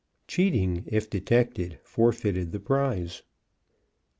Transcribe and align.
Cheating, 0.27 0.85
if 0.87 1.11
detected, 1.11 1.77
forfeited 1.83 2.51
the 2.51 2.59
prize. 2.59 3.21